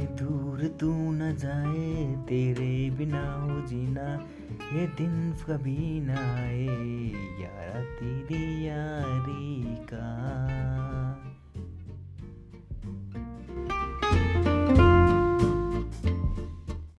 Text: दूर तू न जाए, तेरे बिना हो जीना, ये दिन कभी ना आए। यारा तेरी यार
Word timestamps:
दूर 0.00 0.76
तू 0.80 1.12
न 1.12 1.36
जाए, 1.36 2.16
तेरे 2.28 2.90
बिना 2.90 3.34
हो 3.34 3.60
जीना, 3.60 4.28
ये 4.72 4.86
दिन 4.86 5.34
कभी 5.48 6.00
ना 6.00 6.34
आए। 6.34 6.66
यारा 7.40 7.80
तेरी 7.80 8.66
यार 8.66 8.99